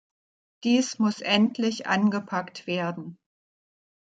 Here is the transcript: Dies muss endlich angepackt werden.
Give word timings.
Dies 0.63 0.97
muss 0.97 1.21
endlich 1.21 1.85
angepackt 1.85 2.65
werden. 2.65 3.19